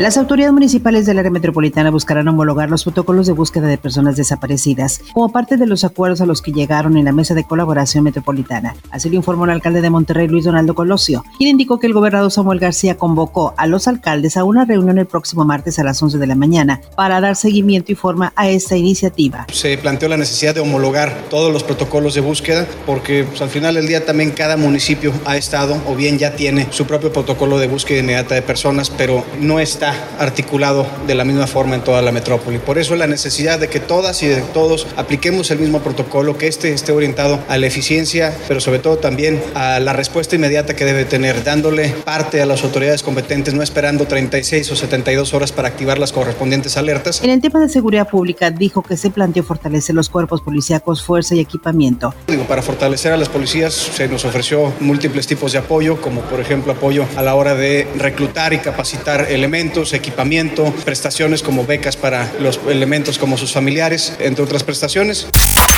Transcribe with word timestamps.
Las 0.00 0.16
autoridades 0.16 0.54
municipales 0.54 1.04
del 1.04 1.18
área 1.18 1.30
metropolitana 1.30 1.90
buscarán 1.90 2.26
homologar 2.26 2.70
los 2.70 2.84
protocolos 2.84 3.26
de 3.26 3.34
búsqueda 3.34 3.66
de 3.66 3.76
personas 3.76 4.16
desaparecidas 4.16 5.02
como 5.12 5.30
parte 5.30 5.58
de 5.58 5.66
los 5.66 5.84
acuerdos 5.84 6.22
a 6.22 6.26
los 6.26 6.40
que 6.40 6.52
llegaron 6.52 6.96
en 6.96 7.04
la 7.04 7.12
mesa 7.12 7.34
de 7.34 7.44
colaboración 7.44 8.04
metropolitana. 8.04 8.74
Así 8.90 9.10
lo 9.10 9.16
informó 9.16 9.44
el 9.44 9.50
alcalde 9.50 9.82
de 9.82 9.90
Monterrey, 9.90 10.26
Luis 10.26 10.46
Donaldo 10.46 10.74
Colosio, 10.74 11.22
quien 11.36 11.50
indicó 11.50 11.78
que 11.78 11.86
el 11.86 11.92
gobernador 11.92 12.32
Samuel 12.32 12.60
García 12.60 12.96
convocó 12.96 13.52
a 13.58 13.66
los 13.66 13.88
alcaldes 13.88 14.38
a 14.38 14.44
una 14.44 14.64
reunión 14.64 14.96
el 14.96 15.04
próximo 15.04 15.44
martes 15.44 15.78
a 15.78 15.84
las 15.84 16.02
11 16.02 16.16
de 16.16 16.26
la 16.26 16.34
mañana 16.34 16.80
para 16.96 17.20
dar 17.20 17.36
seguimiento 17.36 17.92
y 17.92 17.94
forma 17.94 18.32
a 18.36 18.48
esta 18.48 18.78
iniciativa. 18.78 19.48
Se 19.52 19.76
planteó 19.76 20.08
la 20.08 20.16
necesidad 20.16 20.54
de 20.54 20.62
homologar 20.62 21.14
todos 21.28 21.52
los 21.52 21.62
protocolos 21.62 22.14
de 22.14 22.22
búsqueda 22.22 22.66
porque 22.86 23.24
pues, 23.24 23.42
al 23.42 23.50
final 23.50 23.74
del 23.74 23.86
día 23.86 24.06
también 24.06 24.30
cada 24.30 24.56
municipio 24.56 25.12
ha 25.26 25.36
estado 25.36 25.76
o 25.86 25.94
bien 25.94 26.16
ya 26.16 26.36
tiene 26.36 26.68
su 26.70 26.86
propio 26.86 27.12
protocolo 27.12 27.58
de 27.58 27.66
búsqueda 27.66 27.98
inmediata 27.98 28.34
de 28.34 28.40
personas, 28.40 28.88
pero 28.88 29.22
no 29.38 29.60
está 29.60 29.89
articulado 30.18 30.86
de 31.06 31.14
la 31.14 31.24
misma 31.24 31.46
forma 31.46 31.74
en 31.74 31.82
toda 31.82 32.02
la 32.02 32.12
metrópoli. 32.12 32.58
Por 32.58 32.78
eso 32.78 32.96
la 32.96 33.06
necesidad 33.06 33.58
de 33.58 33.68
que 33.68 33.80
todas 33.80 34.22
y 34.22 34.26
de 34.26 34.40
todos 34.40 34.86
apliquemos 34.96 35.50
el 35.50 35.58
mismo 35.58 35.80
protocolo, 35.80 36.36
que 36.36 36.46
este 36.46 36.72
esté 36.72 36.92
orientado 36.92 37.40
a 37.48 37.58
la 37.58 37.66
eficiencia, 37.66 38.36
pero 38.48 38.60
sobre 38.60 38.78
todo 38.78 38.98
también 38.98 39.42
a 39.54 39.80
la 39.80 39.92
respuesta 39.92 40.36
inmediata 40.36 40.74
que 40.74 40.84
debe 40.84 41.04
tener, 41.04 41.44
dándole 41.44 41.88
parte 42.04 42.40
a 42.42 42.46
las 42.46 42.62
autoridades 42.64 43.02
competentes, 43.02 43.54
no 43.54 43.62
esperando 43.62 44.06
36 44.06 44.70
o 44.70 44.76
72 44.76 45.34
horas 45.34 45.52
para 45.52 45.68
activar 45.68 45.98
las 45.98 46.12
correspondientes 46.12 46.76
alertas. 46.76 47.22
En 47.22 47.30
el 47.30 47.40
tema 47.40 47.60
de 47.60 47.68
seguridad 47.68 48.08
pública 48.08 48.50
dijo 48.50 48.82
que 48.82 48.96
se 48.96 49.10
planteó 49.10 49.42
fortalecer 49.42 49.94
los 49.94 50.08
cuerpos 50.08 50.40
policíacos, 50.40 51.02
fuerza 51.02 51.34
y 51.34 51.40
equipamiento. 51.40 52.14
Digo, 52.26 52.44
para 52.44 52.62
fortalecer 52.62 53.12
a 53.12 53.16
las 53.16 53.28
policías 53.28 53.74
se 53.74 54.08
nos 54.08 54.24
ofreció 54.24 54.72
múltiples 54.80 55.26
tipos 55.26 55.52
de 55.52 55.58
apoyo, 55.58 56.00
como 56.00 56.20
por 56.22 56.40
ejemplo 56.40 56.72
apoyo 56.72 57.06
a 57.16 57.22
la 57.22 57.34
hora 57.34 57.54
de 57.54 57.86
reclutar 57.96 58.52
y 58.52 58.58
capacitar 58.58 59.26
elementos 59.30 59.79
equipamiento, 59.92 60.72
prestaciones 60.84 61.42
como 61.42 61.64
becas 61.64 61.96
para 61.96 62.30
los 62.40 62.60
elementos 62.68 63.18
como 63.18 63.36
sus 63.36 63.52
familiares, 63.52 64.16
entre 64.20 64.44
otras 64.44 64.62
prestaciones. 64.62 65.26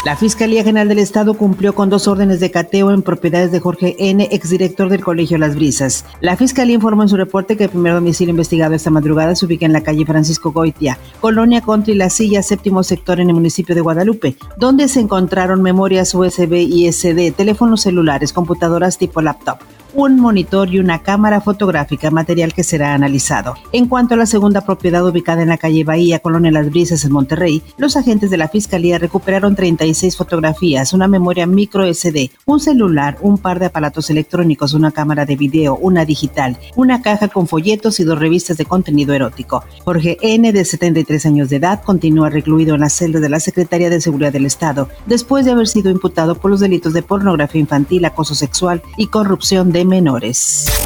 La 0.04 0.16
Fiscalía 0.16 0.64
General 0.64 0.88
del 0.88 0.98
Estado 0.98 1.34
cumplió 1.34 1.76
con 1.76 1.88
dos 1.88 2.08
órdenes 2.08 2.40
de 2.40 2.50
cateo 2.50 2.90
en 2.90 3.02
propiedades 3.02 3.52
de 3.52 3.60
Jorge 3.60 3.94
N., 4.00 4.28
exdirector 4.32 4.88
del 4.88 5.04
Colegio 5.04 5.38
Las 5.38 5.54
Brisas. 5.54 6.04
La 6.20 6.36
Fiscalía 6.36 6.74
informó 6.74 7.04
en 7.04 7.08
su 7.08 7.16
reporte 7.16 7.56
que 7.56 7.64
el 7.64 7.70
primer 7.70 7.94
domicilio 7.94 8.32
investigado 8.32 8.74
esta 8.74 8.90
madrugada 8.90 9.36
se 9.36 9.46
ubica 9.46 9.64
en 9.64 9.72
la 9.72 9.82
calle 9.82 10.04
Francisco 10.04 10.50
Goitia, 10.50 10.98
Colonia 11.20 11.60
Country 11.60 11.94
La 11.94 12.10
Silla, 12.10 12.42
séptimo 12.42 12.82
sector 12.82 13.20
en 13.20 13.28
el 13.28 13.34
municipio 13.34 13.76
de 13.76 13.80
Guadalupe, 13.80 14.36
donde 14.56 14.88
se 14.88 14.98
encontraron 14.98 15.62
memorias 15.62 16.14
USB 16.14 16.54
y 16.54 16.90
SD, 16.90 17.30
teléfonos 17.30 17.82
celulares, 17.82 18.32
computadoras 18.32 18.98
tipo 18.98 19.22
laptop, 19.22 19.60
un 19.94 20.18
monitor 20.18 20.72
y 20.72 20.78
una 20.78 21.02
cámara 21.02 21.40
fotográfica, 21.40 22.10
material 22.10 22.54
que 22.54 22.64
será 22.64 22.94
analizado. 22.94 23.54
En 23.72 23.86
cuanto 23.86 24.14
a 24.14 24.16
la 24.16 24.26
segunda 24.26 24.62
propiedad 24.62 25.06
ubicada 25.06 25.42
en 25.42 25.48
la 25.48 25.58
calle 25.58 25.84
Bahía, 25.84 26.20
Colonia 26.20 26.50
Las 26.50 26.70
Brisas, 26.70 27.04
en 27.04 27.12
Monterrey, 27.12 27.62
los 27.76 27.96
agentes 27.96 28.30
de 28.30 28.36
la 28.36 28.48
Fiscalía 28.48 28.98
recuperaron 28.98 29.54
36 29.54 30.16
fotografías, 30.16 30.92
una 30.92 31.08
memoria 31.08 31.46
micro 31.46 31.84
SD, 31.92 32.30
un 32.46 32.60
celular, 32.60 33.18
un 33.20 33.38
par 33.38 33.58
de 33.58 33.66
aparatos 33.66 34.10
electrónicos, 34.10 34.74
una 34.74 34.92
cámara 34.92 35.24
de 35.24 35.36
video, 35.36 35.76
una 35.76 36.04
digital, 36.04 36.58
una 36.76 37.02
caja 37.02 37.28
con 37.28 37.46
folletos 37.46 38.00
y 38.00 38.04
dos 38.04 38.18
revistas 38.18 38.56
de 38.56 38.64
contenido 38.64 39.14
erótico. 39.14 39.64
Jorge 39.84 40.16
N., 40.22 40.52
de 40.52 40.64
73 40.64 41.26
años 41.26 41.50
de 41.50 41.56
edad, 41.56 41.82
continúa 41.82 42.30
recluido 42.30 42.74
en 42.74 42.80
la 42.80 42.88
celda 42.88 43.20
de 43.20 43.28
la 43.28 43.40
Secretaría 43.40 43.90
de 43.90 44.00
Seguridad 44.00 44.32
del 44.32 44.46
Estado, 44.46 44.88
después 45.06 45.44
de 45.44 45.52
haber 45.52 45.68
sido 45.68 45.90
imputado 45.90 46.34
por 46.34 46.50
los 46.50 46.60
delitos 46.60 46.92
de 46.92 47.02
pornografía 47.02 47.60
infantil, 47.60 48.04
acoso 48.04 48.34
sexual 48.34 48.82
y 48.96 49.06
corrupción 49.06 49.72
de 49.72 49.81
menores. 49.84 50.81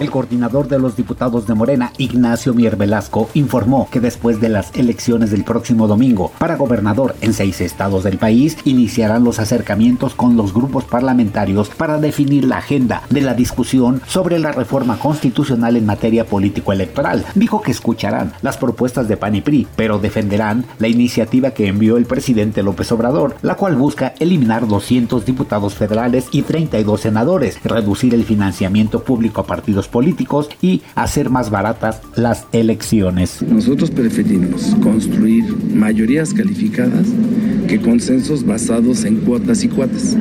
El 0.00 0.10
coordinador 0.10 0.66
de 0.66 0.80
los 0.80 0.96
diputados 0.96 1.46
de 1.46 1.54
Morena, 1.54 1.92
Ignacio 1.98 2.52
Mier 2.52 2.76
Velasco, 2.76 3.30
informó 3.34 3.88
que 3.92 4.00
después 4.00 4.40
de 4.40 4.48
las 4.48 4.74
elecciones 4.74 5.30
del 5.30 5.44
próximo 5.44 5.86
domingo 5.86 6.32
para 6.38 6.56
gobernador 6.56 7.14
en 7.20 7.32
seis 7.32 7.60
estados 7.60 8.02
del 8.02 8.18
país, 8.18 8.58
iniciarán 8.64 9.22
los 9.22 9.38
acercamientos 9.38 10.16
con 10.16 10.36
los 10.36 10.52
grupos 10.52 10.84
parlamentarios 10.84 11.68
para 11.68 11.98
definir 11.98 12.44
la 12.44 12.58
agenda 12.58 13.02
de 13.08 13.20
la 13.20 13.34
discusión 13.34 14.02
sobre 14.06 14.40
la 14.40 14.50
reforma 14.50 14.98
constitucional 14.98 15.76
en 15.76 15.86
materia 15.86 16.26
político-electoral. 16.26 17.24
Dijo 17.36 17.62
que 17.62 17.70
escucharán 17.70 18.32
las 18.42 18.56
propuestas 18.56 19.06
de 19.06 19.16
PAN 19.16 19.36
y 19.36 19.42
PRI, 19.42 19.68
pero 19.76 20.00
defenderán 20.00 20.64
la 20.80 20.88
iniciativa 20.88 21.52
que 21.52 21.68
envió 21.68 21.96
el 21.96 22.06
presidente 22.06 22.64
López 22.64 22.90
Obrador, 22.90 23.36
la 23.42 23.54
cual 23.54 23.76
busca 23.76 24.14
eliminar 24.18 24.66
200 24.66 25.24
diputados 25.24 25.74
federales 25.74 26.26
y 26.32 26.42
32 26.42 27.00
senadores, 27.00 27.62
reducir 27.62 28.12
el 28.12 28.24
financiamiento 28.24 29.04
público 29.04 29.40
a 29.40 29.46
partidos 29.46 29.83
políticos 29.88 30.48
y 30.60 30.82
hacer 30.94 31.30
más 31.30 31.50
baratas 31.50 32.00
las 32.16 32.46
elecciones. 32.52 33.42
Nosotros 33.42 33.90
preferimos 33.90 34.74
construir 34.82 35.44
mayorías 35.74 36.32
calificadas 36.32 37.06
que 37.68 37.80
consensos 37.80 38.44
basados 38.44 39.04
en 39.04 39.16
cuotas 39.16 39.64
y 39.64 39.68
cuotas. 39.68 40.16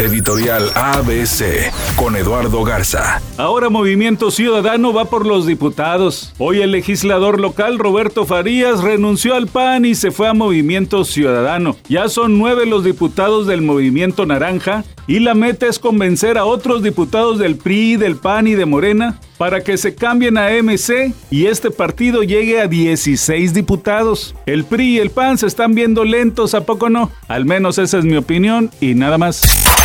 Editorial 0.00 0.70
ABC 0.74 1.70
con 1.94 2.16
Eduardo 2.16 2.64
Garza. 2.64 3.20
Ahora 3.36 3.68
Movimiento 3.68 4.30
Ciudadano 4.30 4.94
va 4.94 5.04
por 5.04 5.26
los 5.26 5.46
diputados. 5.46 6.32
Hoy 6.38 6.62
el 6.62 6.70
legislador 6.70 7.38
local 7.38 7.78
Roberto 7.78 8.24
Farías 8.24 8.82
renunció 8.82 9.34
al 9.34 9.46
PAN 9.46 9.84
y 9.84 9.94
se 9.94 10.10
fue 10.10 10.26
a 10.26 10.32
Movimiento 10.32 11.04
Ciudadano. 11.04 11.76
Ya 11.86 12.08
son 12.08 12.38
nueve 12.38 12.64
los 12.64 12.82
diputados 12.82 13.46
del 13.46 13.60
Movimiento 13.60 14.24
Naranja 14.24 14.84
y 15.06 15.18
la 15.18 15.34
meta 15.34 15.66
es 15.66 15.78
convencer 15.78 16.38
a 16.38 16.46
otros 16.46 16.82
diputados 16.82 17.38
del 17.38 17.56
PRI, 17.56 17.96
del 17.96 18.16
PAN 18.16 18.46
y 18.46 18.54
de 18.54 18.64
Morena 18.64 19.20
para 19.36 19.62
que 19.62 19.76
se 19.76 19.94
cambien 19.94 20.38
a 20.38 20.50
MC 20.50 21.12
y 21.30 21.46
este 21.46 21.70
partido 21.70 22.22
llegue 22.22 22.60
a 22.60 22.68
16 22.68 23.52
diputados. 23.52 24.34
El 24.46 24.64
PRI 24.64 24.96
y 24.96 24.98
el 24.98 25.10
PAN 25.10 25.36
se 25.36 25.46
están 25.46 25.74
viendo 25.74 26.04
lentos, 26.04 26.54
¿a 26.54 26.64
poco 26.64 26.88
no? 26.88 27.10
Al 27.28 27.44
menos 27.44 27.76
esa 27.78 27.98
es 27.98 28.04
mi 28.04 28.16
opinión 28.16 28.70
y 28.80 28.94
nada 28.94 29.18
más. 29.18 29.42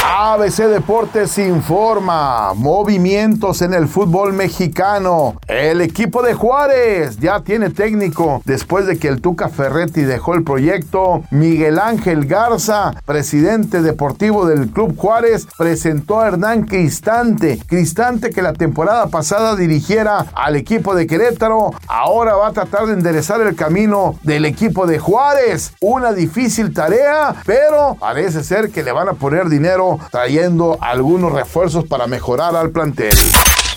ABC 0.07 0.67
Deportes 0.67 1.35
informa 1.39 2.53
movimientos 2.53 3.63
en 3.63 3.73
el 3.73 3.87
fútbol 3.87 4.33
mexicano. 4.33 5.39
El 5.47 5.81
equipo 5.81 6.21
de 6.21 6.35
Juárez 6.35 7.17
ya 7.17 7.39
tiene 7.39 7.71
técnico 7.71 8.39
después 8.45 8.85
de 8.85 8.99
que 8.99 9.07
el 9.07 9.19
Tuca 9.19 9.49
Ferretti 9.49 10.01
dejó 10.01 10.35
el 10.35 10.43
proyecto. 10.43 11.23
Miguel 11.31 11.79
Ángel 11.79 12.27
Garza, 12.27 12.93
presidente 13.05 13.81
deportivo 13.81 14.45
del 14.45 14.69
Club 14.69 14.95
Juárez, 14.95 15.47
presentó 15.57 16.21
a 16.21 16.27
Hernán 16.27 16.65
Cristante. 16.65 17.59
Cristante 17.65 18.29
que 18.29 18.43
la 18.43 18.53
temporada 18.53 19.07
pasada 19.07 19.55
dirigiera 19.55 20.27
al 20.35 20.55
equipo 20.55 20.93
de 20.93 21.07
Querétaro, 21.07 21.71
ahora 21.87 22.35
va 22.35 22.49
a 22.49 22.53
tratar 22.53 22.85
de 22.85 22.93
enderezar 22.93 23.41
el 23.41 23.55
camino 23.55 24.19
del 24.21 24.45
equipo 24.45 24.85
de 24.85 24.99
Juárez. 24.99 25.73
Una 25.81 26.13
difícil 26.13 26.75
tarea, 26.75 27.33
pero 27.43 27.97
parece 27.99 28.43
ser 28.43 28.69
que 28.69 28.83
le 28.83 28.91
van 28.91 29.09
a 29.09 29.13
poner 29.13 29.49
dinero 29.49 29.94
trayendo 30.11 30.77
algunos 30.81 31.31
refuerzos 31.31 31.85
para 31.85 32.07
mejorar 32.07 32.55
al 32.55 32.71
plantel. 32.71 33.15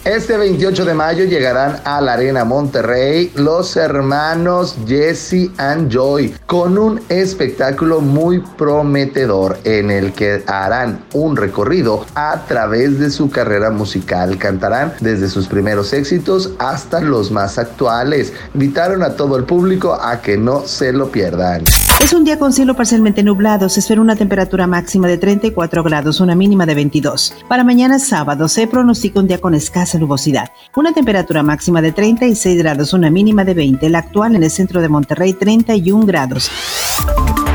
Este 0.04 0.36
28 0.36 0.84
de 0.84 0.94
mayo 0.94 1.24
llegarán 1.24 1.80
a 1.84 2.00
la 2.00 2.14
Arena 2.14 2.44
Monterrey 2.44 3.32
los 3.34 3.76
hermanos 3.76 4.76
Jesse 4.86 5.50
and 5.58 5.90
Joy 5.90 6.34
con 6.46 6.78
un 6.78 7.00
espectáculo 7.08 8.00
muy 8.00 8.38
prometedor 8.56 9.58
en 9.64 9.90
el 9.90 10.12
que 10.12 10.42
harán 10.46 11.04
un 11.12 11.36
recorrido 11.36 12.06
a 12.14 12.44
través 12.46 12.98
de 12.98 13.10
su 13.10 13.28
carrera 13.28 13.70
musical. 13.70 14.38
Cantarán 14.38 14.94
desde 15.00 15.28
sus 15.28 15.48
primeros 15.48 15.92
éxitos 15.92 16.52
hasta 16.58 17.00
los 17.00 17.30
más 17.30 17.58
actuales. 17.58 18.32
Invitaron 18.54 19.02
a 19.02 19.14
todo 19.14 19.36
el 19.36 19.44
público 19.44 19.94
a 19.94 20.22
que 20.22 20.38
no 20.38 20.66
se 20.66 20.92
lo 20.92 21.10
pierdan. 21.10 21.64
Es 22.00 22.12
un 22.12 22.22
día 22.24 22.38
con 22.38 22.52
cielo 22.52 22.74
parcialmente 22.76 23.24
nublado. 23.24 23.68
Se 23.68 23.80
espera 23.80 24.00
una 24.00 24.14
temperatura 24.14 24.68
máxima 24.68 25.08
de 25.08 25.18
34 25.18 25.82
grados, 25.82 26.20
una 26.20 26.36
mínima 26.36 26.64
de 26.64 26.76
22. 26.76 27.34
Para 27.48 27.64
mañana 27.64 27.98
sábado 27.98 28.46
se 28.46 28.68
pronostica 28.68 29.18
un 29.18 29.26
día 29.26 29.40
con 29.40 29.54
escasa. 29.94 30.52
Una 30.76 30.92
temperatura 30.92 31.42
máxima 31.42 31.82
de 31.82 31.92
36 31.92 32.58
grados, 32.58 32.92
una 32.92 33.10
mínima 33.10 33.44
de 33.44 33.54
20. 33.54 33.88
La 33.88 33.98
actual 33.98 34.36
en 34.36 34.42
el 34.42 34.50
centro 34.50 34.80
de 34.80 34.88
Monterrey, 34.88 35.32
31 35.32 36.06
grados. 36.06 36.50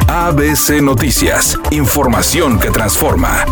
ABC 0.07 0.81
Noticias. 0.81 1.57
Información 1.71 2.59
que 2.59 2.69
transforma. 2.69 3.45